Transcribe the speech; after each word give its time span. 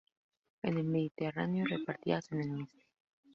En 0.63 0.79
el 0.79 0.85
Mediterráneo, 0.85 1.63
repartidas 1.67 2.31
en 2.31 2.41
el 2.41 2.51
oeste. 2.55 2.87